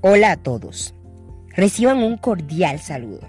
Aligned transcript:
Hola 0.00 0.30
a 0.30 0.36
todos. 0.36 0.94
Reciban 1.56 1.98
un 2.04 2.18
cordial 2.18 2.78
saludo. 2.78 3.26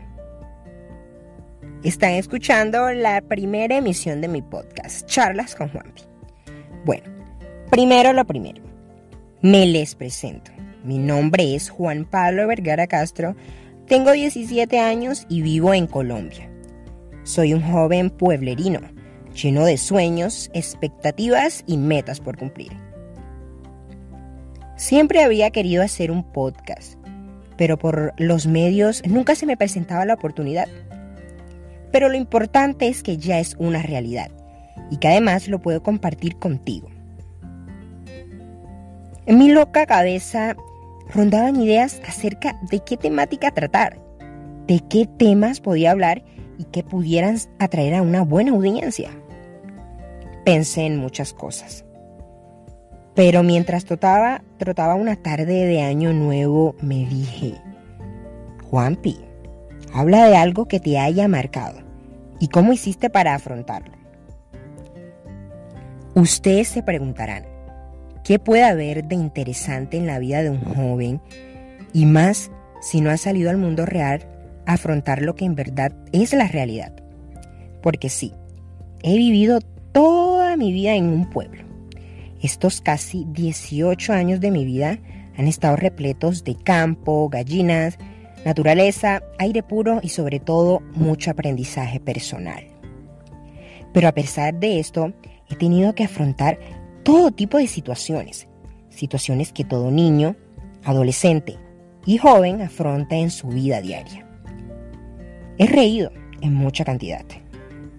Están 1.84 2.12
escuchando 2.12 2.92
la 2.92 3.22
primera 3.22 3.78
emisión 3.78 4.22
de 4.22 4.28
mi 4.28 4.44
podcast, 4.44 5.08
Charlas 5.08 5.56
con 5.56 5.70
Juanpi. 5.70 6.04
Bueno, 6.86 7.10
primero 7.72 8.14
lo 8.14 8.24
primero. 8.24 8.62
Me 9.42 9.66
les 9.66 9.96
presento. 9.96 10.52
Mi 10.84 11.00
nombre 11.00 11.56
es 11.56 11.72
Juan 11.72 12.06
Pablo 12.06 12.46
Vergara 12.46 12.86
Castro, 12.86 13.36
tengo 13.88 14.12
17 14.12 14.78
años 14.78 15.26
y 15.28 15.42
vivo 15.42 15.74
en 15.74 15.88
Colombia. 15.88 16.52
Soy 17.24 17.56
un 17.56 17.64
joven 17.64 18.12
pueblerino, 18.12 18.82
lleno 19.34 19.66
de 19.66 19.78
sueños, 19.80 20.52
expectativas 20.54 21.64
y 21.66 21.78
metas 21.78 22.20
por 22.20 22.38
cumplir. 22.38 22.89
Siempre 24.80 25.22
había 25.22 25.52
querido 25.52 25.84
hacer 25.84 26.10
un 26.10 26.24
podcast, 26.24 26.94
pero 27.58 27.78
por 27.78 28.14
los 28.18 28.48
medios 28.48 29.04
nunca 29.06 29.36
se 29.36 29.46
me 29.46 29.58
presentaba 29.58 30.06
la 30.06 30.14
oportunidad. 30.14 30.70
Pero 31.92 32.08
lo 32.08 32.16
importante 32.16 32.88
es 32.88 33.04
que 33.04 33.18
ya 33.18 33.40
es 33.40 33.58
una 33.60 33.82
realidad 33.82 34.32
y 34.90 34.96
que 34.96 35.10
además 35.10 35.50
lo 35.50 35.60
puedo 35.60 35.84
compartir 35.84 36.38
contigo. 36.38 36.88
En 39.26 39.38
mi 39.38 39.50
loca 39.50 39.86
cabeza 39.86 40.56
rondaban 41.14 41.62
ideas 41.62 42.02
acerca 42.08 42.58
de 42.72 42.80
qué 42.80 42.96
temática 42.96 43.52
tratar, 43.52 44.00
de 44.66 44.80
qué 44.90 45.10
temas 45.18 45.60
podía 45.60 45.92
hablar 45.92 46.24
y 46.58 46.64
que 46.64 46.84
pudieran 46.84 47.38
atraer 47.60 47.96
a 47.96 48.02
una 48.02 48.22
buena 48.22 48.52
audiencia. 48.52 49.10
Pensé 50.46 50.86
en 50.86 51.00
muchas 51.00 51.34
cosas. 51.34 51.84
Pero 53.20 53.44
mientras 53.44 53.84
trotaba, 53.84 54.44
trotaba 54.58 54.96
una 54.96 55.18
tarde 55.18 55.66
de 55.66 55.82
año 55.82 56.14
nuevo, 56.14 56.78
me 56.82 57.06
dije, 57.06 57.56
Juanpi, 58.70 59.20
habla 59.94 60.26
de 60.26 60.38
algo 60.38 60.70
que 60.70 60.80
te 60.80 60.98
haya 60.98 61.28
marcado 61.28 61.82
y 62.40 62.48
cómo 62.48 62.72
hiciste 62.72 63.10
para 63.10 63.36
afrontarlo. 63.36 63.92
Ustedes 66.16 66.70
se 66.70 66.82
preguntarán, 66.82 67.44
¿qué 68.24 68.40
puede 68.40 68.64
haber 68.64 69.04
de 69.04 69.16
interesante 69.16 69.98
en 69.98 70.08
la 70.08 70.18
vida 70.20 70.42
de 70.42 70.52
un 70.52 70.62
joven 70.62 71.22
y 71.92 72.06
más 72.06 72.52
si 72.80 73.02
no 73.02 73.10
ha 73.10 73.18
salido 73.18 73.50
al 73.50 73.58
mundo 73.58 73.86
real 73.86 74.22
a 74.66 74.76
afrontar 74.76 75.24
lo 75.24 75.36
que 75.36 75.44
en 75.44 75.56
verdad 75.56 75.92
es 76.14 76.32
la 76.32 76.48
realidad? 76.48 76.94
Porque 77.82 78.08
sí, 78.08 78.32
he 79.04 79.18
vivido 79.18 79.60
toda 79.92 80.56
mi 80.56 80.72
vida 80.72 80.94
en 80.94 81.10
un 81.10 81.30
pueblo 81.30 81.69
estos 82.42 82.82
casi 82.82 83.26
18 83.30 84.14
años 84.14 84.40
de 84.40 84.52
mi 84.52 84.66
vida 84.66 85.00
han 85.38 85.48
estado 85.48 85.76
repletos 85.76 86.44
de 86.44 86.56
campo, 86.56 87.30
gallinas, 87.30 87.98
naturaleza, 88.46 89.24
aire 89.38 89.64
puro 89.64 90.00
y 90.02 90.10
sobre 90.10 90.40
todo 90.40 90.82
mucho 90.94 91.32
aprendizaje 91.32 92.00
personal. 92.00 92.64
Pero 93.94 94.08
a 94.08 94.14
pesar 94.14 94.60
de 94.60 94.80
esto, 94.80 95.14
he 95.50 95.56
tenido 95.56 95.96
que 95.96 96.04
afrontar 96.04 96.60
todo 97.04 97.32
tipo 97.32 97.58
de 97.58 97.68
situaciones, 97.68 98.48
situaciones 98.90 99.52
que 99.52 99.64
todo 99.64 99.92
niño, 99.92 100.36
adolescente 100.84 101.58
y 102.06 102.18
joven 102.18 102.62
afronta 102.62 103.16
en 103.16 103.32
su 103.32 103.48
vida 103.48 103.82
diaria. 103.82 104.26
He 105.58 105.66
reído 105.68 106.12
en 106.42 106.54
mucha 106.54 106.86
cantidad, 106.86 107.26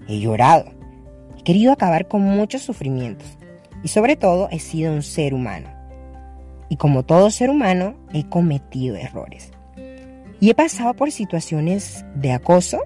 he 0.09 0.21
llorado, 0.21 0.67
he 1.39 1.43
querido 1.43 1.73
acabar 1.73 2.09
con 2.09 2.23
muchos 2.23 2.63
sufrimientos, 2.63 3.37
y 3.83 3.89
sobre 3.89 4.17
todo 4.17 4.49
he 4.51 4.59
sido 4.59 4.93
un 4.93 5.03
ser 5.03 5.35
humano. 5.35 5.69
Y 6.69 6.77
como 6.77 7.03
todo 7.03 7.31
ser 7.31 7.51
humano, 7.51 7.95
he 8.13 8.25
cometido 8.25 8.97
errores. 8.97 9.51
Y 10.39 10.51
he 10.51 10.55
pasado 10.55 10.95
por 10.95 11.11
situaciones 11.11 12.05
de 12.15 12.33
acoso, 12.33 12.81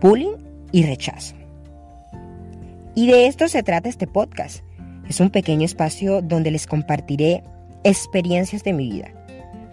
bullying 0.00 0.36
y 0.70 0.84
rechazo. 0.84 1.34
Y 2.94 3.06
de 3.06 3.26
esto 3.26 3.48
se 3.48 3.62
trata 3.62 3.88
este 3.88 4.06
podcast. 4.06 4.64
Es 5.08 5.20
un 5.20 5.30
pequeño 5.30 5.64
espacio 5.64 6.22
donde 6.22 6.50
les 6.50 6.66
compartiré 6.66 7.42
experiencias 7.84 8.62
de 8.62 8.72
mi 8.72 8.90
vida, 8.90 9.10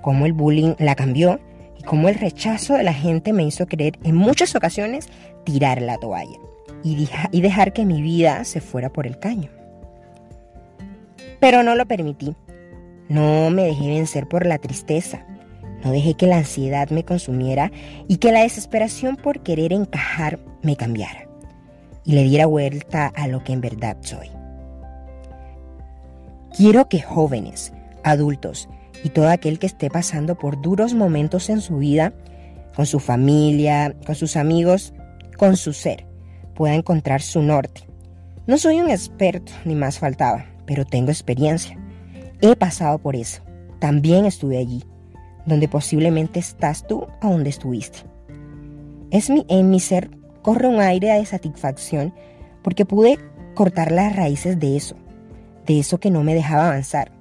cómo 0.01 0.25
el 0.25 0.33
bullying 0.33 0.73
la 0.79 0.95
cambió 0.95 1.39
y 1.78 1.83
cómo 1.83 2.09
el 2.09 2.16
rechazo 2.16 2.73
de 2.73 2.83
la 2.83 2.94
gente 2.94 3.31
me 3.31 3.44
hizo 3.44 3.67
querer 3.67 3.99
en 4.03 4.16
muchas 4.16 4.55
ocasiones 4.55 5.07
tirar 5.44 5.81
la 5.81 5.97
toalla 5.97 6.38
y, 6.83 7.07
y 7.31 7.41
dejar 7.41 7.73
que 7.73 7.85
mi 7.85 8.01
vida 8.01 8.44
se 8.44 8.59
fuera 8.59 8.89
por 8.91 9.05
el 9.05 9.19
caño. 9.19 9.59
Pero 11.39 11.63
no 11.63 11.75
lo 11.75 11.85
permití. 11.85 12.35
No 13.07 13.50
me 13.50 13.63
dejé 13.63 13.88
vencer 13.88 14.27
por 14.27 14.45
la 14.45 14.57
tristeza. 14.57 15.25
No 15.83 15.91
dejé 15.91 16.16
que 16.16 16.27
la 16.27 16.38
ansiedad 16.38 16.89
me 16.89 17.05
consumiera 17.05 17.72
y 18.07 18.17
que 18.17 18.31
la 18.31 18.41
desesperación 18.41 19.16
por 19.16 19.41
querer 19.41 19.72
encajar 19.73 20.39
me 20.61 20.75
cambiara 20.75 21.29
y 22.03 22.13
le 22.13 22.23
diera 22.23 22.45
vuelta 22.47 23.07
a 23.07 23.28
lo 23.28 23.44
que 23.44 23.53
en 23.53 23.61
verdad 23.61 23.97
soy. 24.01 24.29
Quiero 26.55 26.89
que 26.89 27.01
jóvenes, 27.01 27.72
adultos 28.03 28.67
y 29.03 29.09
todo 29.09 29.29
aquel 29.29 29.59
que 29.59 29.67
esté 29.67 29.89
pasando 29.89 30.35
por 30.35 30.61
duros 30.61 30.94
momentos 30.94 31.49
en 31.49 31.61
su 31.61 31.78
vida, 31.78 32.13
con 32.75 32.85
su 32.85 32.99
familia, 32.99 33.95
con 34.05 34.16
sus 34.16 34.35
amigos, 34.35 34.94
con 35.38 35.55
su 35.55 35.73
ser, 35.73 36.05
pueda 36.55 36.73
encontrar 36.73 37.22
su 37.22 37.41
norte. 37.41 37.83
No 38.47 38.57
soy 38.57 38.79
un 38.81 38.89
experto, 38.89 39.51
ni 39.63 39.75
más 39.75 39.99
faltaba, 39.99 40.45
pero 40.69 40.85
tengo 40.85 41.09
experiencia. 41.09 41.75
He 42.41 42.56
pasado 42.56 43.00
por 43.00 43.16
eso. 43.16 43.41
También 43.80 44.25
estuve 44.25 44.59
allí, 44.59 44.84
donde 45.47 45.68
posiblemente 45.68 46.40
estás 46.40 46.85
tú 46.85 47.07
a 47.22 47.31
donde 47.31 47.50
estuviste. 47.50 47.97
Es 49.09 49.31
mi, 49.31 49.47
en 49.50 49.72
mi 49.72 49.79
ser 49.79 50.12
corre 50.44 50.68
un 50.68 50.79
aire 50.79 51.12
de 51.12 51.25
satisfacción 51.25 52.13
porque 52.62 52.85
pude 52.85 53.18
cortar 53.56 53.91
las 53.91 54.16
raíces 54.16 54.59
de 54.59 54.78
eso, 54.78 54.96
de 55.66 55.79
eso 55.79 56.00
que 56.00 56.12
no 56.12 56.24
me 56.24 56.35
dejaba 56.35 56.68
avanzar, 56.68 57.12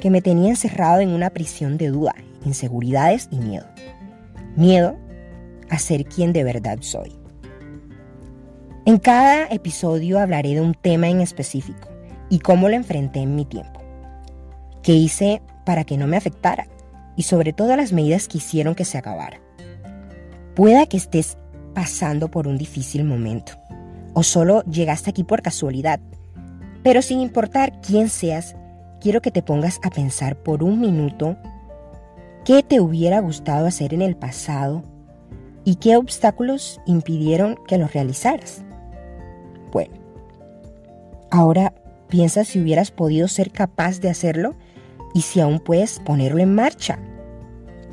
que 0.00 0.08
me 0.08 0.22
tenía 0.22 0.48
encerrado 0.48 1.00
en 1.00 1.10
una 1.10 1.28
prisión 1.28 1.76
de 1.76 1.88
duda, 1.88 2.14
inseguridades 2.46 3.28
y 3.30 3.36
miedo. 3.36 3.66
Miedo 4.56 4.96
a 5.68 5.78
ser 5.78 6.06
quien 6.06 6.32
de 6.32 6.44
verdad 6.44 6.78
soy. 6.80 7.12
En 8.86 8.96
cada 8.96 9.48
episodio 9.48 10.18
hablaré 10.18 10.54
de 10.54 10.62
un 10.62 10.72
tema 10.72 11.10
en 11.10 11.20
específico 11.20 11.95
y 12.28 12.40
cómo 12.40 12.68
lo 12.68 12.74
enfrenté 12.74 13.20
en 13.20 13.34
mi 13.34 13.44
tiempo. 13.44 13.80
¿Qué 14.82 14.92
hice 14.92 15.42
para 15.64 15.84
que 15.84 15.96
no 15.96 16.06
me 16.06 16.16
afectara? 16.16 16.68
Y 17.16 17.22
sobre 17.22 17.52
todo 17.52 17.76
las 17.76 17.92
medidas 17.92 18.28
que 18.28 18.38
hicieron 18.38 18.74
que 18.74 18.84
se 18.84 18.98
acabara. 18.98 19.40
Pueda 20.54 20.86
que 20.86 20.96
estés 20.96 21.38
pasando 21.74 22.30
por 22.30 22.46
un 22.48 22.56
difícil 22.56 23.04
momento 23.04 23.52
o 24.14 24.22
solo 24.22 24.62
llegaste 24.64 25.10
aquí 25.10 25.24
por 25.24 25.42
casualidad, 25.42 26.00
pero 26.82 27.02
sin 27.02 27.20
importar 27.20 27.80
quién 27.82 28.08
seas, 28.08 28.56
quiero 28.98 29.20
que 29.20 29.30
te 29.30 29.42
pongas 29.42 29.78
a 29.82 29.90
pensar 29.90 30.36
por 30.36 30.62
un 30.62 30.80
minuto 30.80 31.36
qué 32.46 32.62
te 32.62 32.80
hubiera 32.80 33.20
gustado 33.20 33.66
hacer 33.66 33.92
en 33.92 34.00
el 34.00 34.16
pasado 34.16 34.84
y 35.64 35.74
qué 35.74 35.98
obstáculos 35.98 36.80
impidieron 36.86 37.58
que 37.66 37.76
lo 37.76 37.88
realizaras. 37.88 38.62
Bueno, 39.70 39.94
ahora 41.30 41.74
Piensa 42.08 42.44
si 42.44 42.60
hubieras 42.60 42.90
podido 42.90 43.28
ser 43.28 43.50
capaz 43.50 44.00
de 44.00 44.10
hacerlo 44.10 44.54
y 45.14 45.22
si 45.22 45.40
aún 45.40 45.60
puedes 45.60 45.98
ponerlo 46.00 46.40
en 46.40 46.54
marcha. 46.54 46.98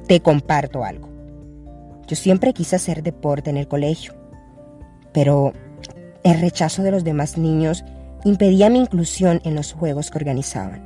Te 0.08 0.20
comparto 0.20 0.84
algo. 0.84 1.10
Yo 2.08 2.16
siempre 2.16 2.54
quise 2.54 2.76
hacer 2.76 3.02
deporte 3.02 3.50
en 3.50 3.58
el 3.58 3.68
colegio, 3.68 4.14
pero 5.14 5.54
el 6.24 6.40
rechazo 6.42 6.84
de 6.84 6.92
los 6.92 7.04
demás 7.04 7.38
niños 7.38 7.84
impedía 8.24 8.70
mi 8.70 8.80
inclusión 8.80 9.42
en 9.44 9.56
los 9.56 9.74
juegos 9.74 10.12
que 10.12 10.18
organizaban. 10.18 10.84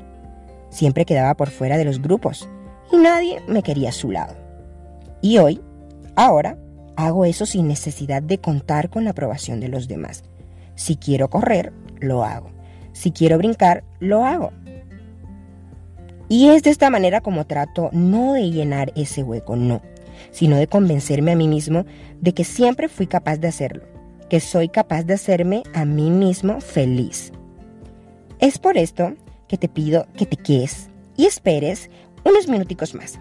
Siempre 0.69 1.05
quedaba 1.05 1.35
por 1.35 1.49
fuera 1.49 1.77
de 1.77 1.85
los 1.85 2.01
grupos 2.01 2.47
y 2.91 2.97
nadie 2.97 3.41
me 3.47 3.63
quería 3.63 3.89
a 3.89 3.93
su 3.93 4.11
lado. 4.11 4.35
Y 5.21 5.37
hoy, 5.39 5.61
ahora, 6.15 6.57
hago 6.95 7.25
eso 7.25 7.45
sin 7.45 7.67
necesidad 7.67 8.21
de 8.21 8.39
contar 8.39 8.89
con 8.89 9.03
la 9.03 9.11
aprobación 9.11 9.59
de 9.59 9.69
los 9.69 9.87
demás. 9.87 10.23
Si 10.75 10.95
quiero 10.95 11.29
correr, 11.29 11.73
lo 11.99 12.23
hago. 12.23 12.56
Si 12.97 13.11
quiero 13.11 13.37
brincar, 13.37 13.83
lo 13.99 14.25
hago. 14.25 14.51
Y 16.29 16.47
es 16.47 16.63
de 16.63 16.71
esta 16.71 16.89
manera 16.89 17.21
como 17.21 17.45
trato 17.45 17.91
no 17.93 18.33
de 18.33 18.49
llenar 18.49 18.91
ese 18.95 19.21
hueco, 19.21 19.55
no, 19.55 19.83
sino 20.31 20.57
de 20.57 20.65
convencerme 20.65 21.31
a 21.31 21.35
mí 21.35 21.47
mismo 21.47 21.85
de 22.21 22.33
que 22.33 22.43
siempre 22.43 22.89
fui 22.89 23.05
capaz 23.05 23.37
de 23.37 23.49
hacerlo, 23.49 23.83
que 24.31 24.39
soy 24.39 24.69
capaz 24.69 25.03
de 25.03 25.13
hacerme 25.13 25.61
a 25.75 25.85
mí 25.85 26.09
mismo 26.09 26.59
feliz. 26.59 27.31
Es 28.39 28.57
por 28.57 28.79
esto 28.79 29.13
que 29.47 29.59
te 29.59 29.69
pido 29.69 30.07
que 30.17 30.25
te 30.25 30.35
quedes 30.35 30.89
y 31.15 31.27
esperes 31.27 31.91
unos 32.25 32.47
minuticos 32.47 32.95
más, 32.95 33.19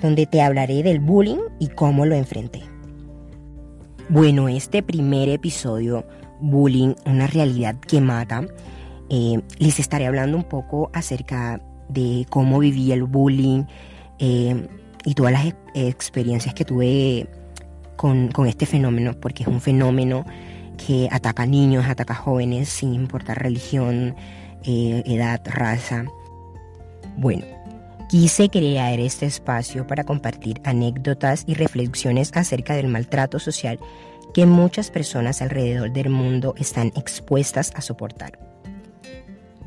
donde 0.00 0.24
te 0.24 0.40
hablaré 0.40 0.82
del 0.82 1.00
bullying 1.00 1.50
y 1.58 1.68
cómo 1.68 2.06
lo 2.06 2.14
enfrenté. 2.14 2.62
Bueno, 4.08 4.48
este 4.48 4.82
primer 4.82 5.28
episodio, 5.28 6.06
Bullying, 6.40 6.94
una 7.04 7.26
realidad 7.26 7.76
que 7.78 8.00
mata, 8.00 8.46
eh, 9.10 9.40
les 9.58 9.78
estaré 9.80 10.06
hablando 10.06 10.36
un 10.36 10.44
poco 10.44 10.90
acerca 10.92 11.60
de 11.88 12.26
cómo 12.28 12.58
viví 12.58 12.92
el 12.92 13.04
bullying, 13.04 13.64
eh, 14.18 14.68
y 15.04 15.14
todas 15.14 15.32
las 15.32 15.54
experiencias 15.74 16.54
que 16.54 16.64
tuve 16.64 17.28
con, 17.96 18.30
este 18.46 18.66
fenómeno, 18.66 19.14
porque 19.20 19.42
es 19.42 19.48
un 19.48 19.60
fenómeno 19.60 20.24
que 20.86 21.08
ataca 21.10 21.44
a 21.44 21.46
niños, 21.46 21.86
ataca 21.86 22.14
a 22.14 22.16
jóvenes, 22.16 22.68
sin 22.68 22.94
importar 22.94 23.42
religión, 23.42 24.14
eh, 24.64 25.02
edad, 25.06 25.40
raza. 25.44 26.04
Bueno, 27.16 27.44
quise 28.08 28.48
crear 28.48 29.00
este 29.00 29.26
espacio 29.26 29.86
para 29.86 30.04
compartir 30.04 30.60
anécdotas 30.64 31.44
y 31.46 31.54
reflexiones 31.54 32.30
acerca 32.34 32.74
del 32.74 32.88
maltrato 32.88 33.38
social 33.38 33.78
que 34.34 34.46
muchas 34.46 34.90
personas 34.90 35.42
alrededor 35.42 35.92
del 35.92 36.10
mundo 36.10 36.54
están 36.58 36.92
expuestas 36.94 37.72
a 37.74 37.80
soportar. 37.80 38.47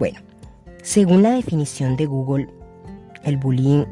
Bueno, 0.01 0.17
según 0.81 1.21
la 1.21 1.29
definición 1.29 1.95
de 1.95 2.07
Google, 2.07 2.47
el 3.23 3.37
bullying 3.37 3.85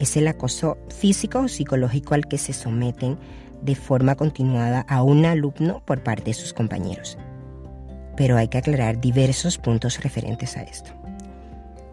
es 0.00 0.16
el 0.16 0.26
acoso 0.26 0.76
físico 0.88 1.38
o 1.38 1.46
psicológico 1.46 2.14
al 2.14 2.26
que 2.26 2.36
se 2.36 2.52
someten 2.52 3.16
de 3.60 3.76
forma 3.76 4.16
continuada 4.16 4.80
a 4.88 5.04
un 5.04 5.24
alumno 5.24 5.80
por 5.84 6.02
parte 6.02 6.24
de 6.24 6.34
sus 6.34 6.52
compañeros. 6.52 7.16
Pero 8.16 8.36
hay 8.38 8.48
que 8.48 8.58
aclarar 8.58 9.00
diversos 9.00 9.56
puntos 9.56 10.02
referentes 10.02 10.56
a 10.56 10.64
esto. 10.64 10.90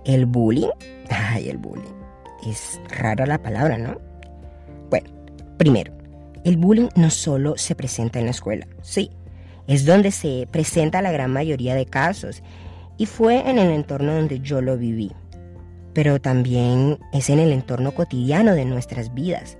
El 0.04 0.25
bullying, 0.25 0.71
ay, 1.12 1.48
el 1.50 1.60
bullying, 1.60 1.94
es 2.48 2.81
rara 2.89 3.27
la 3.27 3.38
palabra, 3.38 3.77
¿no? 3.77 4.01
Bueno, 4.89 5.12
primero, 5.60 5.94
el 6.44 6.57
bullying 6.57 6.89
no 6.95 7.12
solo 7.12 7.56
se 7.56 7.75
presenta 7.75 8.18
en 8.18 8.25
la 8.25 8.31
escuela, 8.31 8.66
sí, 8.81 9.12
es 9.68 9.86
donde 9.86 10.10
se 10.10 10.48
presenta 10.50 11.04
la 11.04 11.12
gran 11.12 11.31
mayoría 11.31 11.75
de 11.75 11.86
casos 11.86 12.42
y 12.99 13.07
fue 13.07 13.49
en 13.49 13.57
el 13.57 13.71
entorno 13.71 14.13
donde 14.13 14.39
yo 14.41 14.61
lo 14.61 14.77
viví, 14.77 15.11
pero 15.93 16.21
también 16.21 16.99
es 17.11 17.31
en 17.31 17.39
el 17.39 17.51
entorno 17.51 17.95
cotidiano 17.95 18.53
de 18.53 18.65
nuestras 18.65 19.15
vidas, 19.15 19.57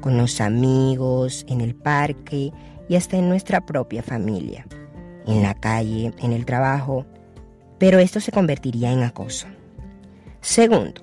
con 0.00 0.16
los 0.16 0.40
amigos, 0.40 1.44
en 1.48 1.60
el 1.60 1.74
parque 1.74 2.50
y 2.88 2.96
hasta 2.96 3.18
en 3.18 3.28
nuestra 3.28 3.66
propia 3.66 4.02
familia, 4.02 4.66
en 5.26 5.42
la 5.42 5.52
calle, 5.52 6.14
en 6.22 6.32
el 6.32 6.46
trabajo, 6.46 7.04
pero 7.78 7.98
esto 7.98 8.20
se 8.20 8.32
convertiría 8.32 8.90
en 8.90 9.02
acoso. 9.02 9.48
Segundo, 10.40 11.02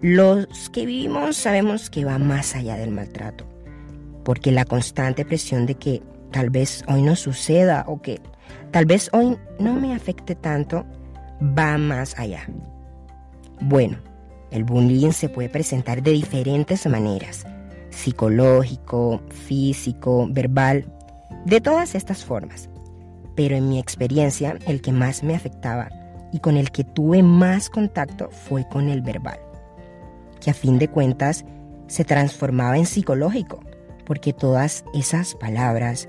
los 0.00 0.70
que 0.70 0.86
vivimos 0.86 1.36
sabemos 1.36 1.90
que 1.90 2.04
va 2.04 2.18
más 2.18 2.54
allá 2.54 2.76
del 2.76 2.92
maltrato 2.92 3.50
porque 4.24 4.52
la 4.52 4.64
constante 4.64 5.24
presión 5.24 5.66
de 5.66 5.74
que 5.74 6.02
tal 6.30 6.50
vez 6.50 6.84
hoy 6.88 7.02
no 7.02 7.16
suceda 7.16 7.84
o 7.86 8.00
que 8.00 8.20
tal 8.70 8.86
vez 8.86 9.10
hoy 9.12 9.38
no 9.58 9.74
me 9.74 9.94
afecte 9.94 10.34
tanto 10.34 10.84
va 11.40 11.78
más 11.78 12.18
allá. 12.18 12.48
Bueno, 13.60 13.98
el 14.50 14.64
bullying 14.64 15.12
se 15.12 15.28
puede 15.28 15.48
presentar 15.48 16.02
de 16.02 16.12
diferentes 16.12 16.86
maneras, 16.86 17.46
psicológico, 17.90 19.20
físico, 19.28 20.26
verbal, 20.30 20.86
de 21.44 21.60
todas 21.60 21.94
estas 21.94 22.24
formas. 22.24 22.68
Pero 23.36 23.56
en 23.56 23.68
mi 23.68 23.78
experiencia, 23.78 24.58
el 24.66 24.80
que 24.82 24.92
más 24.92 25.22
me 25.22 25.34
afectaba 25.34 25.88
y 26.32 26.40
con 26.40 26.56
el 26.56 26.70
que 26.70 26.84
tuve 26.84 27.22
más 27.22 27.70
contacto 27.70 28.30
fue 28.30 28.68
con 28.68 28.88
el 28.88 29.02
verbal, 29.02 29.38
que 30.40 30.50
a 30.50 30.54
fin 30.54 30.78
de 30.78 30.88
cuentas 30.88 31.44
se 31.86 32.04
transformaba 32.04 32.78
en 32.78 32.86
psicológico 32.86 33.60
porque 34.10 34.32
todas 34.32 34.84
esas 34.92 35.36
palabras 35.36 36.08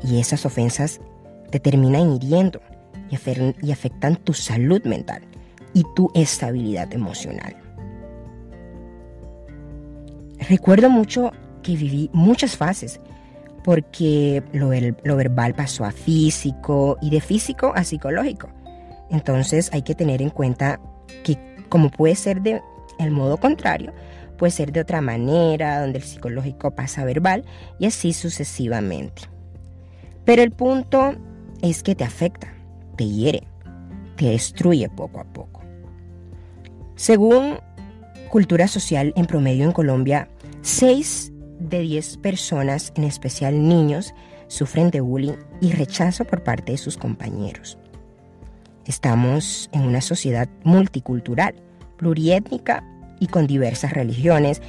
y 0.00 0.20
esas 0.20 0.46
ofensas 0.46 1.00
te 1.50 1.60
terminan 1.60 2.12
hiriendo 2.12 2.60
y 3.62 3.70
afectan 3.70 4.16
tu 4.16 4.32
salud 4.32 4.82
mental 4.84 5.22
y 5.72 5.84
tu 5.94 6.10
estabilidad 6.14 6.92
emocional. 6.92 7.56
Recuerdo 10.48 10.90
mucho 10.90 11.30
que 11.62 11.76
viví 11.76 12.10
muchas 12.12 12.56
fases, 12.56 13.00
porque 13.64 14.42
lo, 14.52 14.68
verbal 15.16 15.54
pasó 15.54 15.84
a 15.84 15.90
físico 15.90 16.98
y 17.00 17.10
de 17.10 17.20
físico 17.20 17.72
a 17.74 17.82
psicológico. 17.82 18.48
Entonces 19.10 19.70
hay 19.72 19.82
que 19.82 19.94
tener 19.94 20.20
en 20.20 20.30
cuenta 20.30 20.80
que 21.22 21.38
como 21.68 21.90
puede 21.90 22.14
ser 22.14 22.42
de 22.42 22.60
el 22.98 23.10
modo 23.10 23.38
contrario, 23.38 23.92
puede 24.36 24.50
ser 24.50 24.70
de 24.70 24.80
otra 24.80 25.00
manera, 25.00 25.80
donde 25.80 25.98
el 25.98 26.04
psicológico 26.04 26.72
pasa 26.72 27.02
a 27.02 27.04
verbal 27.04 27.44
y 27.78 27.86
así 27.86 28.12
sucesivamente. 28.12 29.22
Pero 30.24 30.42
el 30.42 30.50
punto 30.50 31.14
es 31.70 31.82
que 31.82 31.94
te 31.94 32.04
afecta, 32.04 32.48
te 32.96 33.06
hiere, 33.06 33.46
te 34.16 34.26
destruye 34.26 34.88
poco 34.88 35.20
a 35.20 35.24
poco. 35.24 35.62
Según 36.94 37.58
Cultura 38.30 38.68
Social, 38.68 39.12
en 39.16 39.26
promedio 39.26 39.64
en 39.64 39.72
Colombia, 39.72 40.28
6 40.62 41.32
de 41.60 41.80
10 41.80 42.18
personas, 42.18 42.92
en 42.96 43.04
especial 43.04 43.66
niños, 43.66 44.14
sufren 44.48 44.90
de 44.90 45.00
bullying 45.00 45.36
y 45.60 45.72
rechazo 45.72 46.24
por 46.24 46.42
parte 46.42 46.72
de 46.72 46.78
sus 46.78 46.96
compañeros. 46.96 47.78
Estamos 48.84 49.70
en 49.72 49.82
una 49.82 50.02
sociedad 50.02 50.48
multicultural, 50.64 51.54
pluriétnica 51.96 52.84
y 53.20 53.28
con 53.28 53.46
diversas 53.46 53.92
religiones, 53.92 54.60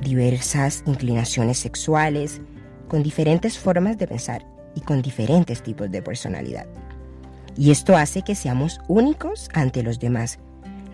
diversas 0.00 0.82
inclinaciones 0.86 1.58
sexuales, 1.58 2.40
con 2.88 3.04
diferentes 3.04 3.58
formas 3.58 3.96
de 3.96 4.08
pensar 4.08 4.51
y 4.74 4.80
con 4.80 5.02
diferentes 5.02 5.62
tipos 5.62 5.90
de 5.90 6.02
personalidad. 6.02 6.66
Y 7.56 7.70
esto 7.70 7.96
hace 7.96 8.22
que 8.22 8.34
seamos 8.34 8.80
únicos 8.88 9.48
ante 9.54 9.82
los 9.82 9.98
demás, 9.98 10.38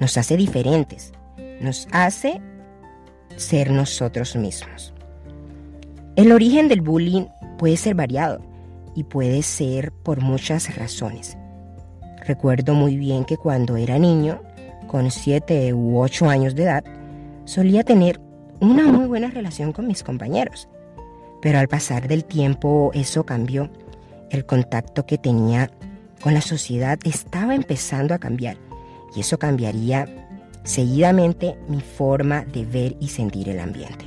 nos 0.00 0.16
hace 0.16 0.36
diferentes, 0.36 1.12
nos 1.60 1.86
hace 1.92 2.40
ser 3.36 3.70
nosotros 3.70 4.34
mismos. 4.36 4.92
El 6.16 6.32
origen 6.32 6.68
del 6.68 6.80
bullying 6.80 7.26
puede 7.58 7.76
ser 7.76 7.94
variado 7.94 8.40
y 8.94 9.04
puede 9.04 9.42
ser 9.42 9.92
por 9.92 10.20
muchas 10.20 10.74
razones. 10.76 11.36
Recuerdo 12.26 12.74
muy 12.74 12.96
bien 12.96 13.24
que 13.24 13.36
cuando 13.36 13.76
era 13.76 13.98
niño 13.98 14.42
con 14.88 15.10
7 15.10 15.72
u 15.74 16.00
8 16.00 16.28
años 16.28 16.54
de 16.54 16.64
edad, 16.64 16.84
solía 17.44 17.84
tener 17.84 18.20
una 18.60 18.84
muy 18.84 19.06
buena 19.06 19.30
relación 19.30 19.72
con 19.72 19.86
mis 19.86 20.02
compañeros. 20.02 20.68
Pero 21.40 21.58
al 21.58 21.68
pasar 21.68 22.08
del 22.08 22.24
tiempo 22.24 22.90
eso 22.94 23.24
cambió. 23.24 23.70
El 24.30 24.44
contacto 24.44 25.06
que 25.06 25.18
tenía 25.18 25.70
con 26.20 26.34
la 26.34 26.40
sociedad 26.40 26.98
estaba 27.04 27.54
empezando 27.54 28.14
a 28.14 28.18
cambiar 28.18 28.56
y 29.14 29.20
eso 29.20 29.38
cambiaría 29.38 30.06
seguidamente 30.64 31.56
mi 31.68 31.80
forma 31.80 32.44
de 32.44 32.64
ver 32.66 32.96
y 33.00 33.08
sentir 33.08 33.48
el 33.48 33.60
ambiente. 33.60 34.04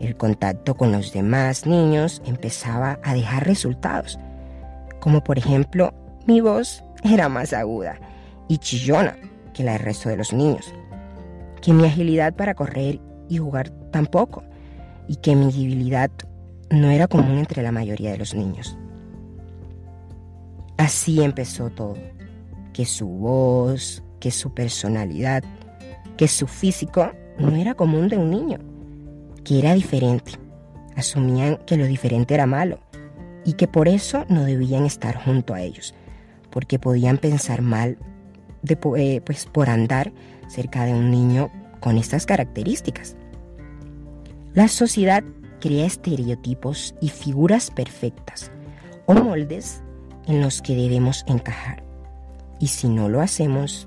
El 0.00 0.16
contacto 0.16 0.74
con 0.74 0.92
los 0.92 1.12
demás 1.12 1.66
niños 1.66 2.20
empezaba 2.26 2.98
a 3.02 3.14
dejar 3.14 3.46
resultados, 3.46 4.18
como 5.00 5.22
por 5.22 5.38
ejemplo 5.38 5.94
mi 6.26 6.40
voz 6.40 6.82
era 7.04 7.28
más 7.28 7.52
aguda 7.52 7.98
y 8.48 8.58
chillona 8.58 9.16
que 9.54 9.62
la 9.62 9.72
del 9.72 9.82
resto 9.82 10.08
de 10.08 10.16
los 10.16 10.32
niños, 10.32 10.74
que 11.62 11.72
mi 11.72 11.84
agilidad 11.86 12.34
para 12.34 12.54
correr 12.54 13.00
y 13.28 13.38
jugar 13.38 13.70
tampoco, 13.90 14.44
y 15.08 15.16
que 15.16 15.36
mi 15.36 15.46
debilidad 15.46 16.10
no 16.70 16.90
era 16.90 17.06
común 17.06 17.38
entre 17.38 17.62
la 17.62 17.72
mayoría 17.72 18.12
de 18.12 18.18
los 18.18 18.34
niños. 18.34 18.76
Así 20.76 21.22
empezó 21.22 21.70
todo, 21.70 21.96
que 22.72 22.84
su 22.84 23.08
voz, 23.08 24.02
que 24.20 24.30
su 24.30 24.52
personalidad, 24.52 25.42
que 26.16 26.28
su 26.28 26.46
físico 26.46 27.12
no 27.38 27.54
era 27.56 27.74
común 27.74 28.08
de 28.08 28.18
un 28.18 28.30
niño, 28.30 28.58
que 29.44 29.58
era 29.58 29.74
diferente. 29.74 30.32
Asumían 30.96 31.58
que 31.66 31.76
lo 31.76 31.86
diferente 31.86 32.34
era 32.34 32.46
malo 32.46 32.78
y 33.44 33.54
que 33.54 33.68
por 33.68 33.88
eso 33.88 34.24
no 34.28 34.44
debían 34.44 34.84
estar 34.84 35.16
junto 35.16 35.54
a 35.54 35.60
ellos, 35.60 35.94
porque 36.50 36.78
podían 36.78 37.18
pensar 37.18 37.62
mal 37.62 37.98
eh, 38.68 39.20
pues, 39.24 39.46
por 39.46 39.70
andar 39.70 40.12
cerca 40.48 40.84
de 40.84 40.92
un 40.92 41.10
niño 41.10 41.50
con 41.80 41.96
estas 41.98 42.26
características. 42.26 43.16
La 44.56 44.68
sociedad 44.68 45.22
crea 45.60 45.84
estereotipos 45.84 46.94
y 47.02 47.10
figuras 47.10 47.70
perfectas 47.70 48.50
o 49.04 49.12
moldes 49.12 49.82
en 50.26 50.40
los 50.40 50.62
que 50.62 50.74
debemos 50.74 51.26
encajar. 51.28 51.84
Y 52.58 52.68
si 52.68 52.88
no 52.88 53.10
lo 53.10 53.20
hacemos, 53.20 53.86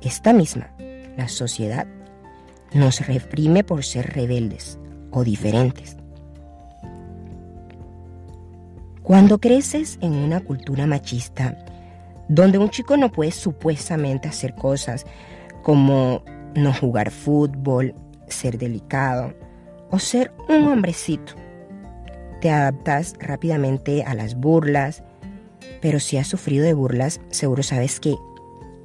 esta 0.00 0.32
misma, 0.32 0.70
la 1.18 1.28
sociedad, 1.28 1.86
nos 2.72 3.06
reprime 3.06 3.62
por 3.62 3.84
ser 3.84 4.14
rebeldes 4.14 4.78
o 5.10 5.22
diferentes. 5.22 5.98
Cuando 9.02 9.36
creces 9.38 9.98
en 10.00 10.14
una 10.14 10.40
cultura 10.40 10.86
machista, 10.86 11.62
donde 12.30 12.56
un 12.56 12.70
chico 12.70 12.96
no 12.96 13.12
puede 13.12 13.32
supuestamente 13.32 14.28
hacer 14.28 14.54
cosas 14.54 15.04
como 15.62 16.22
no 16.54 16.72
jugar 16.72 17.10
fútbol, 17.10 17.94
ser 18.28 18.56
delicado 18.56 19.34
o 19.90 19.98
ser 19.98 20.32
un 20.48 20.68
hombrecito. 20.68 21.34
Te 22.40 22.50
adaptas 22.50 23.14
rápidamente 23.18 24.02
a 24.04 24.14
las 24.14 24.34
burlas, 24.34 25.02
pero 25.80 26.00
si 26.00 26.16
has 26.16 26.26
sufrido 26.26 26.64
de 26.64 26.74
burlas, 26.74 27.20
seguro 27.30 27.62
sabes 27.62 28.00
que 28.00 28.16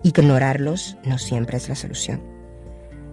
ignorarlos 0.04 0.98
no 1.04 1.18
siempre 1.18 1.58
es 1.58 1.70
la 1.70 1.76
solución. 1.76 2.22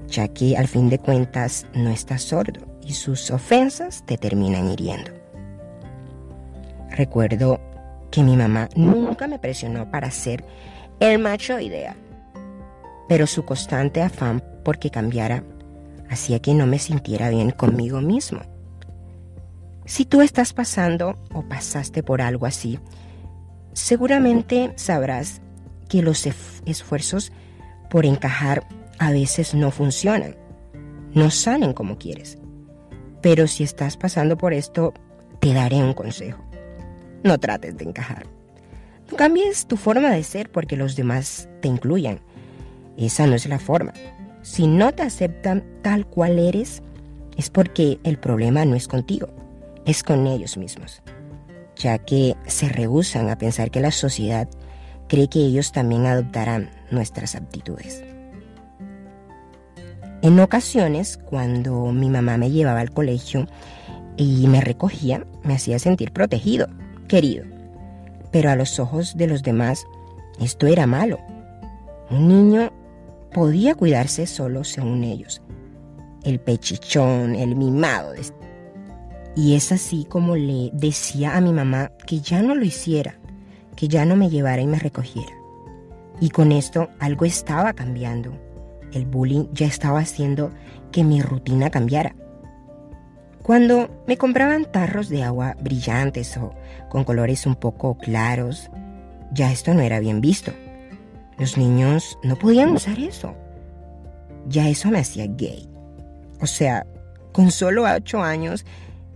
ya 0.08 0.26
que 0.28 0.56
al 0.56 0.68
fin 0.68 0.88
de 0.88 0.98
cuentas 0.98 1.66
no 1.74 1.90
estás 1.90 2.22
sordo 2.22 2.60
y 2.82 2.94
sus 2.94 3.30
ofensas 3.30 4.02
te 4.06 4.16
terminan 4.16 4.70
hiriendo. 4.70 5.10
Recuerdo 6.90 7.60
que 8.10 8.22
mi 8.22 8.36
mamá 8.36 8.68
nunca 8.74 9.26
me 9.26 9.38
presionó 9.38 9.90
para 9.90 10.10
ser 10.10 10.44
el 10.98 11.18
macho 11.18 11.60
ideal, 11.60 11.96
pero 13.06 13.26
su 13.26 13.44
constante 13.44 14.00
afán 14.00 14.42
porque 14.64 14.90
cambiara 14.90 15.44
hacía 16.10 16.40
que 16.40 16.54
no 16.54 16.66
me 16.66 16.78
sintiera 16.78 17.28
bien 17.30 17.50
conmigo 17.50 18.00
mismo. 18.00 18.40
Si 19.84 20.04
tú 20.04 20.20
estás 20.20 20.52
pasando 20.52 21.18
o 21.32 21.42
pasaste 21.42 22.02
por 22.02 22.20
algo 22.20 22.46
así, 22.46 22.78
seguramente 23.72 24.72
sabrás 24.76 25.40
que 25.88 26.02
los 26.02 26.26
esfuerzos 26.66 27.32
por 27.88 28.04
encajar 28.04 28.66
a 28.98 29.12
veces 29.12 29.54
no 29.54 29.70
funcionan, 29.70 30.36
no 31.14 31.30
salen 31.30 31.72
como 31.72 31.96
quieres. 31.96 32.38
Pero 33.22 33.46
si 33.46 33.64
estás 33.64 33.96
pasando 33.96 34.36
por 34.36 34.52
esto, 34.52 34.92
te 35.40 35.54
daré 35.54 35.76
un 35.76 35.94
consejo. 35.94 36.44
No 37.24 37.38
trates 37.38 37.76
de 37.76 37.84
encajar. 37.84 38.26
No 39.10 39.16
cambies 39.16 39.66
tu 39.66 39.76
forma 39.76 40.10
de 40.10 40.22
ser 40.22 40.50
porque 40.50 40.76
los 40.76 40.94
demás 40.94 41.48
te 41.62 41.68
incluyan. 41.68 42.20
Esa 42.96 43.26
no 43.26 43.34
es 43.34 43.46
la 43.46 43.58
forma. 43.58 43.92
Si 44.42 44.66
no 44.66 44.92
te 44.92 45.02
aceptan 45.02 45.64
tal 45.82 46.06
cual 46.06 46.38
eres, 46.38 46.82
es 47.36 47.50
porque 47.50 47.98
el 48.04 48.18
problema 48.18 48.64
no 48.64 48.74
es 48.74 48.88
contigo, 48.88 49.28
es 49.84 50.02
con 50.02 50.26
ellos 50.26 50.56
mismos, 50.56 51.02
ya 51.76 51.98
que 51.98 52.36
se 52.46 52.68
rehusan 52.68 53.30
a 53.30 53.38
pensar 53.38 53.70
que 53.70 53.80
la 53.80 53.90
sociedad 53.90 54.48
cree 55.08 55.28
que 55.28 55.40
ellos 55.40 55.72
también 55.72 56.06
adoptarán 56.06 56.70
nuestras 56.90 57.34
aptitudes. 57.34 58.02
En 60.20 60.40
ocasiones, 60.40 61.16
cuando 61.16 61.92
mi 61.92 62.10
mamá 62.10 62.38
me 62.38 62.50
llevaba 62.50 62.80
al 62.80 62.90
colegio 62.90 63.46
y 64.16 64.48
me 64.48 64.60
recogía, 64.60 65.24
me 65.44 65.54
hacía 65.54 65.78
sentir 65.78 66.12
protegido, 66.12 66.66
querido. 67.06 67.44
Pero 68.32 68.50
a 68.50 68.56
los 68.56 68.80
ojos 68.80 69.16
de 69.16 69.28
los 69.28 69.44
demás, 69.44 69.86
esto 70.40 70.66
era 70.66 70.86
malo. 70.88 71.18
Un 72.10 72.26
niño 72.26 72.72
podía 73.32 73.74
cuidarse 73.74 74.26
solo 74.26 74.64
según 74.64 75.04
ellos. 75.04 75.42
El 76.24 76.40
pechichón, 76.40 77.34
el 77.34 77.56
mimado. 77.56 78.14
Y 79.36 79.54
es 79.54 79.72
así 79.72 80.04
como 80.08 80.36
le 80.36 80.70
decía 80.72 81.36
a 81.36 81.40
mi 81.40 81.52
mamá 81.52 81.92
que 82.06 82.20
ya 82.20 82.42
no 82.42 82.54
lo 82.54 82.64
hiciera, 82.64 83.18
que 83.76 83.88
ya 83.88 84.04
no 84.04 84.16
me 84.16 84.30
llevara 84.30 84.60
y 84.60 84.66
me 84.66 84.78
recogiera. 84.78 85.32
Y 86.20 86.30
con 86.30 86.50
esto 86.50 86.88
algo 86.98 87.24
estaba 87.24 87.72
cambiando. 87.72 88.32
El 88.92 89.06
bullying 89.06 89.46
ya 89.52 89.66
estaba 89.66 90.00
haciendo 90.00 90.50
que 90.90 91.04
mi 91.04 91.22
rutina 91.22 91.70
cambiara. 91.70 92.16
Cuando 93.42 94.02
me 94.06 94.18
compraban 94.18 94.70
tarros 94.70 95.08
de 95.08 95.22
agua 95.22 95.56
brillantes 95.60 96.36
o 96.36 96.52
con 96.88 97.04
colores 97.04 97.46
un 97.46 97.54
poco 97.54 97.96
claros, 97.96 98.70
ya 99.32 99.52
esto 99.52 99.72
no 99.72 99.80
era 99.80 100.00
bien 100.00 100.20
visto. 100.20 100.52
Los 101.38 101.56
niños 101.56 102.18
no 102.22 102.36
podían 102.36 102.70
usar 102.70 102.98
eso. 102.98 103.34
Ya 104.48 104.68
eso 104.68 104.90
me 104.90 104.98
hacía 104.98 105.26
gay. 105.26 105.68
O 106.40 106.46
sea, 106.46 106.86
con 107.32 107.50
solo 107.50 107.84
ocho 107.84 108.22
años, 108.22 108.64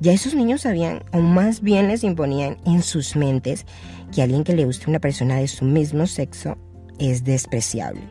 ya 0.01 0.13
esos 0.13 0.35
niños 0.35 0.63
sabían, 0.63 1.03
o 1.13 1.19
más 1.19 1.61
bien 1.61 1.89
les 1.89 2.05
imponían 2.05 2.59
en 2.67 2.83
sus 2.83 3.17
mentes, 3.17 3.67
que 4.13 4.23
alguien 4.23 4.45
que 4.45 4.55
le 4.55 4.65
guste 4.65 4.87
a 4.87 4.91
una 4.91 5.01
persona 5.01 5.37
de 5.37 5.49
su 5.49 5.65
mismo 5.65 6.07
sexo 6.07 6.57
es 6.99 7.25
despreciable. 7.25 8.03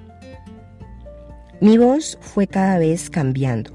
Mi 1.61 1.77
voz 1.77 2.17
fue 2.21 2.47
cada 2.47 2.79
vez 2.79 3.09
cambiando. 3.09 3.71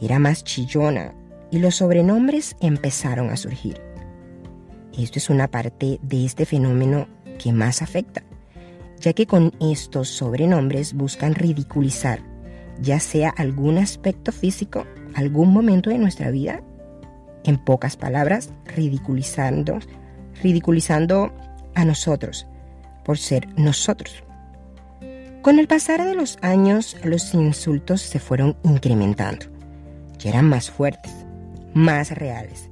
Era 0.00 0.18
más 0.18 0.44
chillona 0.44 1.14
y 1.50 1.58
los 1.58 1.76
sobrenombres 1.76 2.56
empezaron 2.60 3.30
a 3.30 3.36
surgir. 3.36 3.80
Esto 4.96 5.18
es 5.18 5.28
una 5.28 5.48
parte 5.48 5.98
de 6.02 6.24
este 6.24 6.46
fenómeno 6.46 7.08
que 7.38 7.52
más 7.52 7.82
afecta, 7.82 8.22
ya 9.02 9.12
que 9.12 9.26
con 9.26 9.52
estos 9.60 10.08
sobrenombres 10.08 10.94
buscan 10.94 11.34
ridiculizar, 11.34 12.20
ya 12.80 13.00
sea 13.00 13.30
algún 13.30 13.78
aspecto 13.78 14.30
físico, 14.30 14.86
algún 15.14 15.52
momento 15.52 15.90
de 15.90 15.98
nuestra 15.98 16.30
vida, 16.30 16.62
en 17.44 17.58
pocas 17.58 17.96
palabras, 17.96 18.50
ridiculizando, 18.64 19.80
ridiculizando 20.40 21.32
a 21.74 21.84
nosotros 21.84 22.46
por 23.04 23.18
ser 23.18 23.48
nosotros. 23.58 24.22
Con 25.42 25.58
el 25.58 25.66
pasar 25.66 26.04
de 26.04 26.14
los 26.14 26.38
años, 26.40 26.96
los 27.02 27.34
insultos 27.34 28.00
se 28.02 28.20
fueron 28.20 28.56
incrementando. 28.62 29.46
Ya 30.20 30.30
eran 30.30 30.48
más 30.48 30.70
fuertes, 30.70 31.12
más 31.74 32.12
reales, 32.12 32.70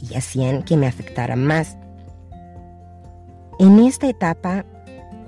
y 0.00 0.14
hacían 0.14 0.62
que 0.62 0.78
me 0.78 0.86
afectara 0.86 1.36
más. 1.36 1.76
En 3.58 3.78
esta 3.80 4.08
etapa, 4.08 4.64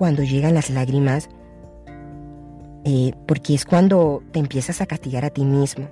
cuando 0.01 0.23
llegan 0.23 0.55
las 0.55 0.71
lágrimas, 0.71 1.29
eh, 2.87 3.13
porque 3.29 3.53
es 3.53 3.67
cuando 3.67 4.23
te 4.33 4.39
empiezas 4.39 4.81
a 4.81 4.87
castigar 4.87 5.27
a 5.27 5.29
ti 5.29 5.45
mismo 5.45 5.91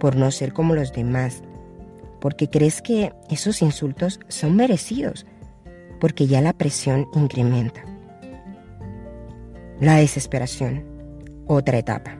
por 0.00 0.16
no 0.16 0.32
ser 0.32 0.52
como 0.52 0.74
los 0.74 0.92
demás, 0.92 1.40
porque 2.20 2.50
crees 2.50 2.82
que 2.82 3.12
esos 3.30 3.62
insultos 3.62 4.18
son 4.26 4.56
merecidos, 4.56 5.26
porque 6.00 6.26
ya 6.26 6.40
la 6.40 6.54
presión 6.54 7.06
incrementa. 7.14 7.84
La 9.78 9.94
desesperación, 9.94 10.84
otra 11.46 11.78
etapa. 11.78 12.18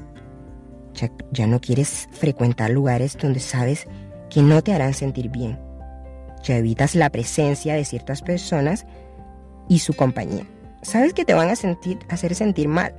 Ya, 1.32 1.48
no 1.48 1.60
quieres 1.60 2.08
frecuentar 2.12 2.70
lugares 2.70 3.18
donde 3.20 3.40
sabes 3.40 3.88
que 4.30 4.42
no 4.42 4.62
te 4.62 4.72
harán 4.72 4.94
sentir 4.94 5.28
bien. 5.28 5.58
Ya 6.44 6.56
evitas 6.56 6.94
la 6.94 7.10
presencia 7.10 7.74
de 7.74 7.84
ciertas 7.84 8.22
personas 8.22 8.86
y 9.68 9.80
su 9.80 9.92
compañía. 9.94 10.46
Sabes 10.84 11.14
que 11.14 11.24
te 11.24 11.34
van 11.34 11.48
a 11.48 11.52
hacer 11.52 12.34
sentir 12.34 12.68
mal. 12.68 12.94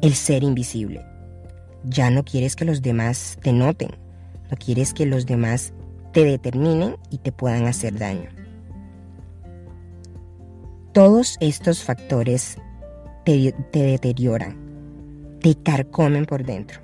El 0.00 0.14
ser 0.14 0.42
invisible. 0.42 1.04
Ya 1.84 2.10
no 2.10 2.24
quieres 2.24 2.56
que 2.56 2.64
los 2.64 2.82
demás 2.82 3.38
te 3.42 3.52
noten. 3.52 3.90
No 4.50 4.56
quieres 4.56 4.94
que 4.94 5.06
los 5.06 5.26
demás 5.26 5.72
te 6.12 6.24
determinen 6.24 6.96
y 7.10 7.18
te 7.18 7.32
puedan 7.32 7.66
hacer 7.66 7.98
daño. 7.98 8.30
Todos 10.92 11.36
estos 11.40 11.82
factores 11.82 12.56
te, 13.24 13.54
deterioran, 13.72 14.56
te 15.40 15.54
carcomen 15.56 16.24
por 16.24 16.44
dentro. 16.44 16.80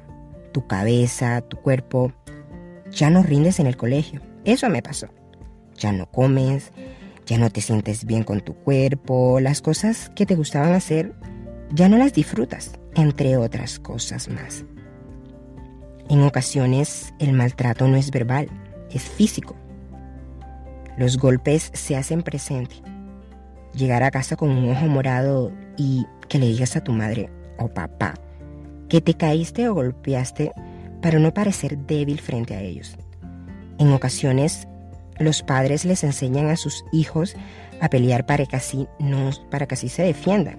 Tu 0.52 0.66
cabeza, 0.66 1.40
tu 1.42 1.57
cuerpo, 1.59 2.12
ya 2.90 3.09
no 3.09 3.23
rindes 3.23 3.61
en 3.61 3.66
el 3.66 3.76
colegio. 3.76 4.21
Eso 4.45 4.69
me 4.69 4.83
pasó. 4.83 5.09
Ya 5.76 5.92
no 5.92 6.11
comes, 6.11 6.73
ya 7.31 7.39
no 7.39 7.49
te 7.49 7.61
sientes 7.61 8.07
bien 8.07 8.25
con 8.25 8.41
tu 8.41 8.55
cuerpo, 8.55 9.39
las 9.39 9.63
cosas 9.63 10.11
que 10.17 10.27
te 10.27 10.35
gustaban 10.35 10.73
hacer 10.73 11.15
ya 11.73 11.89
no 11.89 11.97
las 11.97 12.13
disfrutas, 12.13 12.73
entre 12.97 13.37
otras 13.37 13.79
cosas 13.79 14.29
más. 14.29 14.65
En 16.09 16.23
ocasiones 16.23 17.15
el 17.21 17.33
maltrato 17.33 17.87
no 17.87 17.97
es 17.97 18.11
verbal, 18.11 18.49
es 18.91 19.03
físico. 19.03 19.55
Los 20.99 21.19
golpes 21.19 21.71
se 21.73 21.95
hacen 21.95 22.23
presente 22.23 22.83
llegar 23.75 24.03
a 24.03 24.11
casa 24.11 24.35
con 24.35 24.51
un 24.51 24.69
ojo 24.69 24.87
morado 24.87 25.53
y 25.77 26.07
que 26.29 26.41
le 26.41 26.49
digas 26.49 26.75
a 26.75 26.83
tu 26.83 26.91
madre 26.91 27.31
o 27.61 27.69
papá 27.69 28.15
que 28.89 29.01
te 29.01 29.15
caíste 29.15 29.69
o 29.69 29.75
golpeaste 29.75 30.51
para 31.01 31.21
no 31.21 31.33
parecer 31.33 31.79
débil 31.79 32.21
frente 32.21 32.57
a 32.57 32.61
ellos. 32.61 32.99
En 33.79 33.93
ocasiones, 33.93 34.67
los 35.21 35.43
padres 35.43 35.85
les 35.85 36.03
enseñan 36.05 36.49
a 36.49 36.57
sus 36.57 36.85
hijos 36.93 37.37
a 37.81 37.89
pelear 37.89 38.27
para 38.27 38.47
que 38.47 38.57
así, 38.57 38.89
no, 38.99 39.31
para 39.50 39.67
que 39.67 39.75
así 39.75 39.89
se 39.89 40.03
defiendan, 40.03 40.59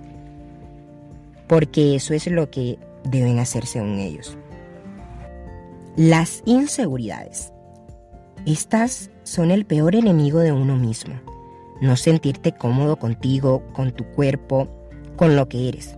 porque 1.48 1.96
eso 1.96 2.14
es 2.14 2.28
lo 2.28 2.50
que 2.50 2.80
deben 3.04 3.40
hacer 3.40 3.66
según 3.66 4.00
ellos. 4.00 4.38
Las 5.98 6.42
inseguridades. 6.46 7.52
Estas 8.46 9.12
son 9.24 9.52
el 9.52 9.66
peor 9.66 9.96
enemigo 9.96 10.40
de 10.40 10.52
uno 10.52 10.76
mismo 10.76 11.14
no 11.82 11.98
sentirte 11.98 12.52
cómodo 12.54 12.98
contigo, 12.98 13.64
con 13.74 13.92
tu 13.92 14.06
cuerpo, 14.06 14.68
con 15.18 15.36
lo 15.36 15.50
que 15.50 15.68
eres. 15.68 15.98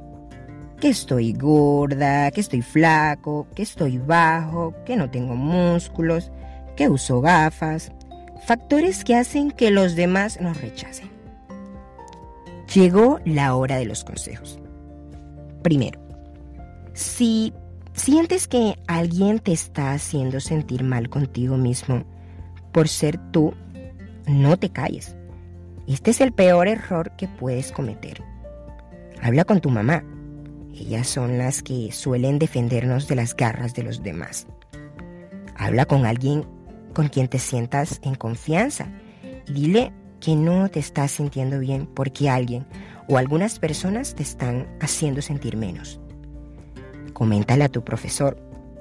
Que 0.80 0.90
estoy 0.90 1.34
gorda, 1.34 2.32
que 2.32 2.42
estoy 2.42 2.62
flaco, 2.62 3.48
que 3.54 3.64
estoy 3.64 3.98
bajo, 3.98 4.74
que 4.86 4.96
no 4.96 5.12
tengo 5.12 5.36
músculos, 5.36 6.32
que 6.76 6.90
uso 6.90 7.22
gafas. 7.22 7.92
Factores 8.46 9.04
que 9.04 9.16
hacen 9.16 9.52
que 9.52 9.72
los 9.72 9.96
demás 9.96 10.42
nos 10.42 10.60
rechacen. 10.62 11.10
Llegó 12.74 13.20
la 13.26 13.56
hora 13.56 13.78
de 13.78 13.86
los 13.86 14.04
consejos. 14.04 14.60
Primero, 15.62 16.00
si 16.94 17.54
sientes 17.94 18.48
que 18.48 18.78
alguien 18.88 19.40
te 19.40 19.54
está 19.54 19.94
haciendo 19.94 20.40
sentir 20.40 20.84
mal 20.84 21.10
contigo 21.10 21.58
mismo 21.58 22.04
por 22.72 22.88
ser 22.88 23.18
tú, 23.32 23.54
no 24.28 24.58
te 24.58 24.70
calles. 24.70 25.16
Este 25.88 26.12
es 26.12 26.22
el 26.22 26.32
peor 26.32 26.68
error 26.68 27.12
que 27.18 27.28
puedes 27.28 27.72
cometer. 27.72 28.24
Habla 29.22 29.46
con 29.46 29.62
tu 29.62 29.70
mamá. 29.70 30.04
Ellas 30.74 31.08
son 31.08 31.38
las 31.38 31.62
que 31.62 31.92
suelen 31.92 32.40
defendernos 32.40 33.08
de 33.08 33.16
las 33.16 33.36
garras 33.36 33.74
de 33.74 33.84
los 33.84 34.02
demás. 34.02 34.48
Habla 35.56 35.86
con 35.86 36.06
alguien 36.06 36.46
con 36.94 37.10
quien 37.10 37.28
te 37.28 37.40
sientas 37.40 38.00
en 38.04 38.16
confianza 38.16 38.88
y 39.48 39.54
dile 39.54 39.94
que 40.20 40.36
no 40.36 40.70
te 40.70 40.80
estás 40.80 41.12
sintiendo 41.12 41.60
bien 41.60 41.86
porque 41.86 42.30
alguien 42.30 42.66
o 43.10 43.18
algunas 43.18 43.60
personas 43.60 44.16
te 44.16 44.24
están 44.24 44.68
haciendo 44.80 45.22
sentir 45.22 45.58
menos. 45.58 46.00
Coméntale 47.14 47.66
a 47.66 47.70
tu 47.70 47.84
profesor 47.84 48.38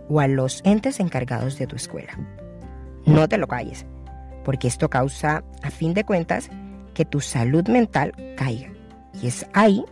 o 0.09 0.21
a 0.21 0.28
los 0.28 0.61
entes 0.64 1.00
encargados 1.00 1.59
de 1.59 1.66
tu 1.66 1.76
escuela. 1.76 2.16
No 3.07 3.28
te 3.28 3.38
lo 3.38 3.49
calles, 3.49 3.87
porque 4.45 4.69
esto 4.69 4.88
causa, 4.88 5.42
a 5.62 5.71
fin 5.71 5.95
de 5.95 6.04
cuentas, 6.04 6.49
que 6.95 7.04
tu 7.04 7.21
salud 7.21 7.66
mental 7.69 8.12
caiga. 8.37 8.71
Y 9.21 9.26
es 9.26 9.47
ahí 9.52 9.85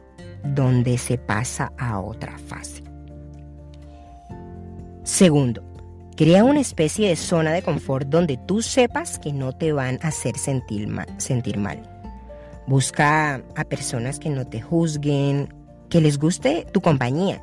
donde 0.45 0.99
se 0.99 1.19
pasa 1.19 1.73
a 1.79 2.01
otra 2.01 2.39
fase. 2.39 2.83
Segundo, 5.03 5.65
crea 6.21 6.45
una 6.45 6.61
especie 6.61 7.09
de 7.09 7.17
zona 7.17 7.51
de 7.51 7.63
confort 7.63 8.07
donde 8.07 8.37
tú 8.37 8.61
sepas 8.61 9.19
que 9.19 9.33
no 9.33 9.55
te 9.55 9.73
van 9.73 9.99
a 10.03 10.09
hacer 10.09 10.37
sentir 10.37 10.87
mal. 10.87 11.79
Busca 12.67 13.37
a 13.57 13.65
personas 13.65 14.19
que 14.19 14.29
no 14.29 14.47
te 14.47 14.61
juzguen, 14.61 15.49
que 15.89 16.03
les 16.03 16.19
guste 16.19 16.67
tu 16.75 16.83
compañía 16.83 17.43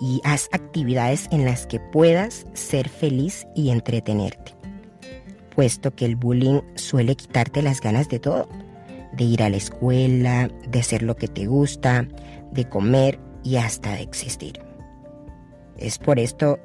y 0.00 0.20
haz 0.22 0.48
actividades 0.52 1.26
en 1.32 1.44
las 1.44 1.66
que 1.66 1.80
puedas 1.80 2.46
ser 2.52 2.88
feliz 2.88 3.48
y 3.56 3.70
entretenerte. 3.70 4.54
Puesto 5.52 5.92
que 5.92 6.04
el 6.04 6.14
bullying 6.14 6.60
suele 6.76 7.16
quitarte 7.16 7.62
las 7.62 7.80
ganas 7.80 8.08
de 8.08 8.20
todo, 8.20 8.48
de 9.12 9.24
ir 9.24 9.42
a 9.42 9.50
la 9.50 9.56
escuela, 9.56 10.48
de 10.68 10.78
hacer 10.78 11.02
lo 11.02 11.16
que 11.16 11.26
te 11.26 11.46
gusta, 11.46 12.06
de 12.52 12.68
comer 12.68 13.18
y 13.42 13.56
hasta 13.56 13.90
de 13.94 14.02
existir. 14.02 14.60
Es 15.76 15.98
por 15.98 16.20
esto 16.20 16.60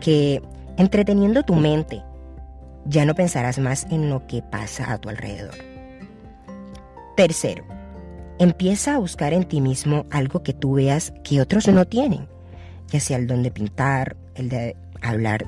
que, 0.00 0.40
entreteniendo 0.78 1.42
tu 1.42 1.54
mente, 1.54 2.02
ya 2.86 3.04
no 3.04 3.14
pensarás 3.14 3.58
más 3.58 3.86
en 3.90 4.08
lo 4.08 4.26
que 4.26 4.42
pasa 4.42 4.92
a 4.92 4.98
tu 4.98 5.08
alrededor. 5.10 5.56
Tercero, 7.16 7.64
empieza 8.38 8.94
a 8.94 8.98
buscar 8.98 9.32
en 9.32 9.44
ti 9.44 9.60
mismo 9.60 10.06
algo 10.10 10.42
que 10.42 10.54
tú 10.54 10.74
veas 10.74 11.12
que 11.24 11.40
otros 11.40 11.66
no 11.68 11.84
tienen, 11.84 12.28
ya 12.86 13.00
sea 13.00 13.18
el 13.18 13.26
don 13.26 13.42
de 13.42 13.50
pintar, 13.50 14.16
el 14.36 14.48
de 14.48 14.76
hablar, 15.02 15.44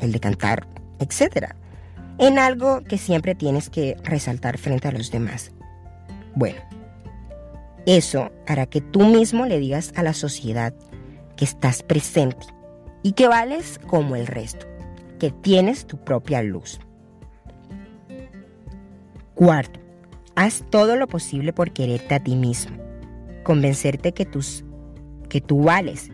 el 0.00 0.10
de 0.10 0.20
cantar, 0.20 0.66
etc. 0.98 1.54
En 2.18 2.38
algo 2.40 2.82
que 2.82 2.98
siempre 2.98 3.36
tienes 3.36 3.70
que 3.70 3.96
resaltar 4.02 4.58
frente 4.58 4.88
a 4.88 4.92
los 4.92 5.12
demás. 5.12 5.52
Bueno, 6.34 6.58
eso 7.86 8.32
hará 8.48 8.66
que 8.66 8.80
tú 8.80 9.04
mismo 9.04 9.46
le 9.46 9.60
digas 9.60 9.92
a 9.94 10.02
la 10.02 10.12
sociedad 10.12 10.74
que 11.36 11.44
estás 11.44 11.84
presente 11.84 12.55
y 13.06 13.12
que 13.12 13.28
vales 13.28 13.78
como 13.86 14.16
el 14.16 14.26
resto, 14.26 14.66
que 15.20 15.30
tienes 15.30 15.86
tu 15.86 15.96
propia 15.96 16.42
luz. 16.42 16.80
Cuarto, 19.36 19.78
Haz 20.34 20.64
todo 20.70 20.96
lo 20.96 21.06
posible 21.06 21.52
por 21.52 21.70
quererte 21.70 22.16
a 22.16 22.18
ti 22.18 22.34
mismo, 22.34 22.76
convencerte 23.44 24.10
que, 24.10 24.26
tus, 24.26 24.64
que 25.28 25.40
tú 25.40 25.62
vales, 25.62 26.10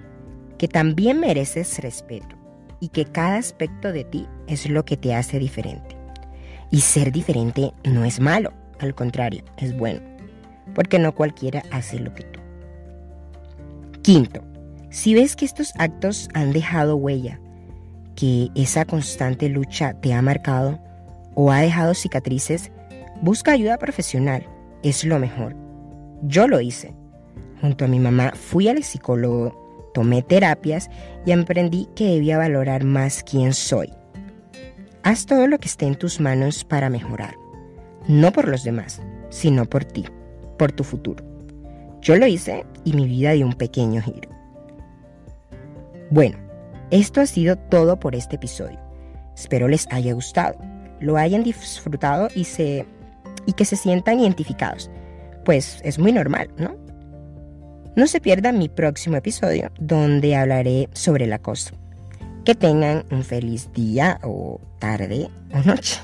que 0.59 0.69
también 0.69 1.19
mereces 1.19 1.79
respeto 1.79 2.37
y 2.79 2.91
que 2.91 3.07
cada 3.07 3.39
aspecto 3.39 3.91
de 3.91 4.05
ti 4.05 4.29
es 4.47 4.69
lo 4.69 4.85
que 4.85 4.99
te 4.99 5.15
hace 5.15 5.39
diferente. 5.39 5.97
Y 6.71 6.83
ser 6.83 7.11
diferente 7.11 7.73
no 7.85 8.05
es 8.05 8.21
malo, 8.21 8.53
al 8.81 8.95
contrario, 8.95 9.45
es 9.57 9.75
bueno, 9.75 10.03
porque 10.75 10.99
no 10.99 11.15
cualquiera 11.15 11.63
hace 11.71 11.99
lo 11.99 12.15
que 12.15 12.25
tú. 12.25 12.41
Quinto, 14.03 14.52
si 14.93 15.15
ves 15.15 15.35
que 15.35 15.45
estos 15.45 15.73
actos 15.79 16.29
han 16.35 16.53
dejado 16.53 16.95
huella, 16.95 17.41
que 18.15 18.51
esa 18.55 18.85
constante 18.85 19.49
lucha 19.49 19.95
te 19.95 20.15
ha 20.15 20.23
marcado 20.23 20.79
o 21.35 21.51
ha 21.51 21.61
dejado 21.61 21.95
cicatrices, 21.95 22.71
Busca 23.23 23.53
ayuda 23.53 23.79
profesional, 23.79 24.45
es 24.83 25.05
lo 25.05 25.21
mejor. 25.21 25.55
Yo 26.23 26.49
lo 26.49 26.61
hice. 26.61 26.93
Junto 27.61 27.85
a 27.85 27.89
mi 27.89 28.01
mamá 28.01 28.33
fui 28.35 28.67
al 28.67 28.83
psicólogo, 28.83 29.91
tomé 29.95 30.23
terapias 30.23 30.91
y 31.25 31.31
aprendí 31.31 31.89
que 31.95 32.07
debía 32.07 32.37
valorar 32.37 32.83
más 32.83 33.23
quién 33.23 33.55
soy. 33.55 33.93
Haz 35.05 35.27
todo 35.27 35.47
lo 35.47 35.61
que 35.61 35.69
esté 35.69 35.87
en 35.87 35.95
tus 35.95 36.19
manos 36.19 36.65
para 36.65 36.91
mejorar, 36.91 37.37
no 38.09 38.33
por 38.33 38.49
los 38.49 38.65
demás, 38.65 39.01
sino 39.31 39.67
por 39.67 39.85
ti, 39.85 40.05
por 40.59 40.73
tu 40.73 40.83
futuro. 40.83 41.25
Yo 42.01 42.17
lo 42.17 42.27
hice 42.27 42.67
y 42.83 42.93
mi 42.93 43.07
vida 43.07 43.31
dio 43.31 43.47
un 43.47 43.55
pequeño 43.55 44.03
giro. 44.03 44.32
Bueno, 46.13 46.37
esto 46.91 47.23
ha 47.23 47.27
sido 47.27 47.57
todo 47.57 47.99
por 47.99 48.15
este 48.15 48.37
episodio. 48.37 48.79
Espero 49.35 49.67
les 49.67 49.91
haya 49.91 50.13
gustado, 50.13 50.59
lo 51.01 51.17
hayan 51.17 51.43
disfrutado 51.43 52.29
y 52.35 52.45
se 52.45 52.85
y 53.47 53.55
que 53.55 53.65
se 53.65 53.77
sientan 53.77 54.21
identificados. 54.21 54.91
Pues 55.47 55.81
es 55.85 55.99
muy 55.99 56.13
normal, 56.13 56.51
¿no? 56.59 56.77
No 57.97 58.07
se 58.07 58.21
pierdan 58.21 58.59
mi 58.59 58.69
próximo 58.69 59.17
episodio 59.17 59.71
donde 59.81 60.37
hablaré 60.37 60.91
sobre 60.93 61.25
el 61.25 61.33
acoso. 61.33 61.77
Que 62.45 62.55
tengan 62.55 63.07
un 63.11 63.25
feliz 63.25 63.73
día 63.73 64.21
o 64.23 64.61
tarde 64.81 65.31
o 65.55 65.67
noche. 65.67 65.99